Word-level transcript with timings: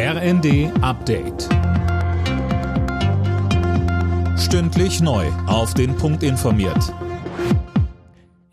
RND 0.00 0.70
Update. 0.80 1.48
Stündlich 4.38 5.00
neu. 5.00 5.26
Auf 5.48 5.74
den 5.74 5.96
Punkt 5.96 6.22
informiert. 6.22 6.94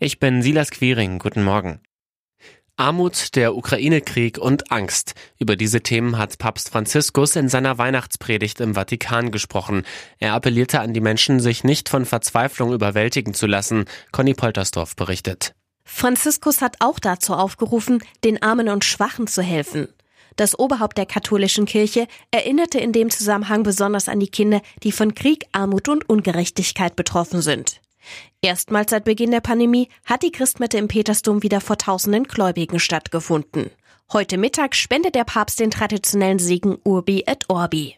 Ich 0.00 0.18
bin 0.18 0.42
Silas 0.42 0.72
Quiring. 0.72 1.20
Guten 1.20 1.44
Morgen. 1.44 1.78
Armut, 2.74 3.36
der 3.36 3.54
Ukraine-Krieg 3.54 4.38
und 4.38 4.72
Angst. 4.72 5.14
Über 5.38 5.54
diese 5.54 5.82
Themen 5.82 6.18
hat 6.18 6.36
Papst 6.38 6.70
Franziskus 6.70 7.36
in 7.36 7.48
seiner 7.48 7.78
Weihnachtspredigt 7.78 8.60
im 8.60 8.74
Vatikan 8.74 9.30
gesprochen. 9.30 9.84
Er 10.18 10.34
appellierte 10.34 10.80
an 10.80 10.94
die 10.94 11.00
Menschen, 11.00 11.38
sich 11.38 11.62
nicht 11.62 11.88
von 11.88 12.06
Verzweiflung 12.06 12.72
überwältigen 12.72 13.34
zu 13.34 13.46
lassen. 13.46 13.84
Conny 14.10 14.34
Poltersdorf 14.34 14.96
berichtet. 14.96 15.54
Franziskus 15.84 16.60
hat 16.60 16.78
auch 16.80 16.98
dazu 16.98 17.34
aufgerufen, 17.34 18.02
den 18.24 18.42
Armen 18.42 18.68
und 18.68 18.84
Schwachen 18.84 19.28
zu 19.28 19.42
helfen. 19.42 19.86
Das 20.36 20.58
Oberhaupt 20.58 20.98
der 20.98 21.06
katholischen 21.06 21.64
Kirche 21.64 22.06
erinnerte 22.30 22.78
in 22.78 22.92
dem 22.92 23.10
Zusammenhang 23.10 23.62
besonders 23.62 24.08
an 24.08 24.20
die 24.20 24.28
Kinder, 24.28 24.60
die 24.82 24.92
von 24.92 25.14
Krieg, 25.14 25.46
Armut 25.52 25.88
und 25.88 26.08
Ungerechtigkeit 26.08 26.94
betroffen 26.94 27.40
sind. 27.40 27.80
Erstmals 28.42 28.90
seit 28.90 29.04
Beginn 29.04 29.30
der 29.30 29.40
Pandemie 29.40 29.88
hat 30.04 30.22
die 30.22 30.30
Christmette 30.30 30.78
im 30.78 30.88
Petersdom 30.88 31.42
wieder 31.42 31.60
vor 31.60 31.78
tausenden 31.78 32.24
Gläubigen 32.24 32.78
stattgefunden. 32.78 33.70
Heute 34.12 34.38
Mittag 34.38 34.76
spendet 34.76 35.16
der 35.16 35.24
Papst 35.24 35.58
den 35.58 35.70
traditionellen 35.70 36.38
Segen 36.38 36.78
Urbi 36.84 37.24
et 37.26 37.48
Orbi. 37.48 37.96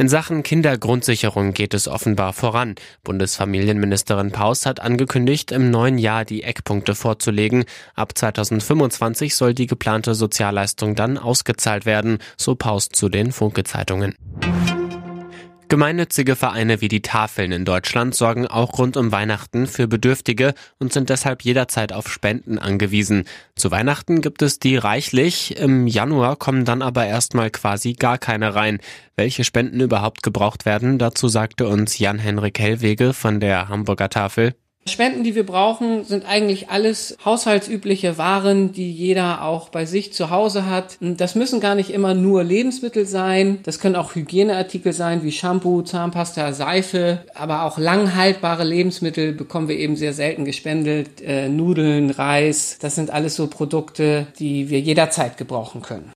In 0.00 0.08
Sachen 0.08 0.42
Kindergrundsicherung 0.42 1.52
geht 1.52 1.74
es 1.74 1.86
offenbar 1.86 2.32
voran. 2.32 2.76
Bundesfamilienministerin 3.04 4.32
Paus 4.32 4.64
hat 4.64 4.80
angekündigt, 4.80 5.52
im 5.52 5.70
neuen 5.70 5.98
Jahr 5.98 6.24
die 6.24 6.42
Eckpunkte 6.42 6.94
vorzulegen. 6.94 7.66
Ab 7.94 8.16
2025 8.16 9.34
soll 9.34 9.52
die 9.52 9.66
geplante 9.66 10.14
Sozialleistung 10.14 10.94
dann 10.94 11.18
ausgezahlt 11.18 11.84
werden, 11.84 12.16
so 12.38 12.54
Paus 12.54 12.88
zu 12.88 13.10
den 13.10 13.30
Funke-Zeitungen. 13.30 14.14
Gemeinnützige 15.70 16.34
Vereine 16.34 16.80
wie 16.80 16.88
die 16.88 17.00
Tafeln 17.00 17.52
in 17.52 17.64
Deutschland 17.64 18.16
sorgen 18.16 18.48
auch 18.48 18.76
rund 18.76 18.96
um 18.96 19.12
Weihnachten 19.12 19.68
für 19.68 19.86
Bedürftige 19.86 20.54
und 20.80 20.92
sind 20.92 21.10
deshalb 21.10 21.42
jederzeit 21.42 21.92
auf 21.92 22.08
Spenden 22.08 22.58
angewiesen. 22.58 23.22
Zu 23.54 23.70
Weihnachten 23.70 24.20
gibt 24.20 24.42
es 24.42 24.58
die 24.58 24.76
reichlich, 24.76 25.56
im 25.58 25.86
Januar 25.86 26.34
kommen 26.34 26.64
dann 26.64 26.82
aber 26.82 27.06
erstmal 27.06 27.50
quasi 27.50 27.92
gar 27.92 28.18
keine 28.18 28.56
rein. 28.56 28.80
Welche 29.14 29.44
Spenden 29.44 29.78
überhaupt 29.78 30.24
gebraucht 30.24 30.66
werden, 30.66 30.98
dazu 30.98 31.28
sagte 31.28 31.68
uns 31.68 32.00
Jan-Henrik 32.00 32.58
Hellwege 32.58 33.12
von 33.12 33.38
der 33.38 33.68
Hamburger 33.68 34.10
Tafel. 34.10 34.56
Spenden, 34.86 35.24
die 35.24 35.34
wir 35.34 35.44
brauchen, 35.44 36.04
sind 36.04 36.26
eigentlich 36.26 36.70
alles 36.70 37.16
haushaltsübliche 37.24 38.16
Waren, 38.16 38.72
die 38.72 38.90
jeder 38.90 39.44
auch 39.44 39.68
bei 39.68 39.84
sich 39.84 40.12
zu 40.12 40.30
Hause 40.30 40.66
hat. 40.66 40.96
Das 41.00 41.34
müssen 41.34 41.60
gar 41.60 41.74
nicht 41.74 41.90
immer 41.90 42.14
nur 42.14 42.42
Lebensmittel 42.42 43.06
sein. 43.06 43.60
Das 43.64 43.78
können 43.78 43.94
auch 43.94 44.14
Hygieneartikel 44.14 44.92
sein, 44.92 45.22
wie 45.22 45.32
Shampoo, 45.32 45.82
Zahnpasta, 45.82 46.52
Seife. 46.54 47.20
Aber 47.34 47.64
auch 47.64 47.78
langhaltbare 47.78 48.64
Lebensmittel 48.64 49.32
bekommen 49.32 49.68
wir 49.68 49.76
eben 49.76 49.96
sehr 49.96 50.14
selten 50.14 50.44
gespendet. 50.44 51.20
Äh, 51.20 51.48
Nudeln, 51.48 52.10
Reis, 52.10 52.78
das 52.80 52.94
sind 52.94 53.10
alles 53.10 53.36
so 53.36 53.48
Produkte, 53.48 54.26
die 54.38 54.70
wir 54.70 54.80
jederzeit 54.80 55.36
gebrauchen 55.36 55.82
können. 55.82 56.10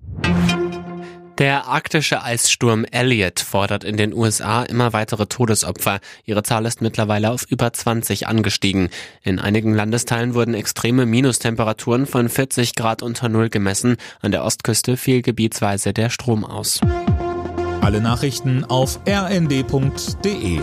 Der 1.39 1.67
arktische 1.67 2.23
Eissturm 2.23 2.85
Elliott 2.85 3.41
fordert 3.41 3.83
in 3.83 3.97
den 3.97 4.15
USA 4.15 4.63
immer 4.63 4.93
weitere 4.93 5.27
Todesopfer. 5.27 5.99
Ihre 6.25 6.45
Zahl 6.45 6.65
ist 6.65 6.81
mittlerweile 6.81 7.31
auf 7.31 7.45
über 7.51 7.73
20 7.73 8.29
angestiegen. 8.29 8.89
In 9.23 9.41
einigen 9.41 9.75
Landesteilen 9.75 10.35
wurden 10.35 10.55
extreme 10.55 11.07
Minustemperaturen 11.07 12.07
von 12.07 12.29
40 12.29 12.77
Grad 12.77 13.03
unter 13.03 13.29
Null 13.29 13.49
gemessen. 13.49 13.97
An 14.21 14.31
der 14.31 14.45
Ostküste 14.45 14.97
fiel 14.97 15.23
gebietsweise 15.23 15.93
der 15.93 16.09
Strom 16.09 16.45
aus. 16.45 16.81
Alle 17.81 18.01
Nachrichten 18.01 18.65
auf 18.65 19.01
rnd.de 19.09 20.61